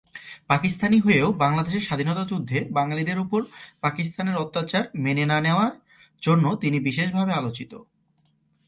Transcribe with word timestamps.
পাকিস্তানি 0.47 0.97
হয়েও 0.99 1.27
বাংলাদেশের 1.33 1.81
স্বাধীনতা 1.81 2.23
যুদ্ধে 2.25 2.57
বাঙালিদের 2.71 3.17
ওপর 3.19 3.41
পাকিস্তানের 3.81 4.35
অত্যাচার 4.35 4.83
মেনে 4.95 5.25
না 5.25 5.37
নেওয়ার 5.41 5.73
জন্য 6.21 6.45
তিনি 6.55 6.77
বিশেষভাবে 6.79 7.31
আলোচিত। 7.33 7.71